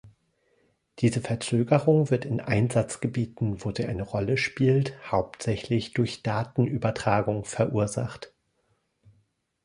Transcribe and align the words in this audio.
Diese 0.97 1.21
Verzögerung 1.21 2.09
wird 2.09 2.25
in 2.25 2.39
Einsatzgebieten 2.39 3.63
wo 3.63 3.71
sie 3.71 3.85
eine 3.85 4.01
Rolle 4.01 4.35
spielt 4.35 4.95
hauptsächlich 5.11 5.93
durch 5.93 6.23
Datenübertragung 6.23 7.45
verursacht. 7.45 8.33